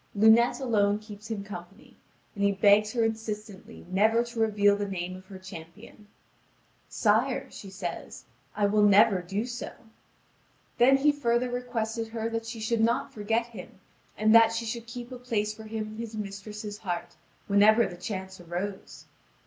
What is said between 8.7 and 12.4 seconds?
never do so." Then he further requested her